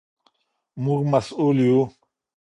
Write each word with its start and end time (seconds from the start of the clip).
موږ 0.83 1.01
مسؤل 1.11 1.57
یو. 1.67 1.79